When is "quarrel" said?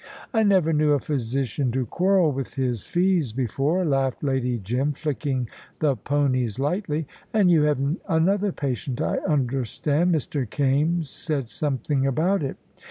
1.85-2.31